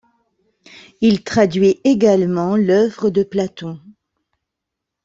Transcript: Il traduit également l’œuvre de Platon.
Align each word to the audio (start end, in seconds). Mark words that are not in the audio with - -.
Il 1.01 1.23
traduit 1.23 1.79
également 1.83 2.55
l’œuvre 2.57 3.11
de 3.11 3.21
Platon. 3.21 3.79